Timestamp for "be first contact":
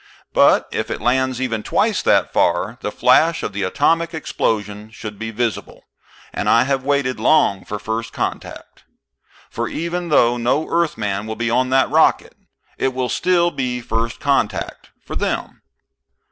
13.51-14.89